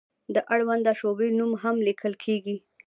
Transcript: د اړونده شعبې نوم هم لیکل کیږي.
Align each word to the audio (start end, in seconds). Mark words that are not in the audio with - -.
د 0.33 0.35
اړونده 0.53 0.91
شعبې 0.99 1.29
نوم 1.39 1.51
هم 1.63 1.75
لیکل 1.87 2.13
کیږي. 2.23 2.55